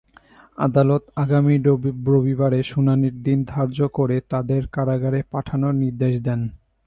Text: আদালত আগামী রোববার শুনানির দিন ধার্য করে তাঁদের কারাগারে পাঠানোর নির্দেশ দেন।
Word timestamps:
আদালত 0.57 1.03
আগামী 1.15 1.55
রোববার 1.65 2.53
শুনানির 2.63 3.15
দিন 3.23 3.39
ধার্য 3.47 3.77
করে 3.89 4.17
তাঁদের 4.29 4.63
কারাগারে 4.67 5.19
পাঠানোর 5.31 5.73
নির্দেশ 5.75 6.13
দেন। 6.21 6.41